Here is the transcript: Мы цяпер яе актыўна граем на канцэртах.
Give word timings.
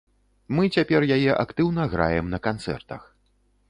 Мы 0.59 0.63
цяпер 0.77 1.05
яе 1.17 1.31
актыўна 1.45 1.87
граем 1.95 2.35
на 2.37 2.45
канцэртах. 2.49 3.11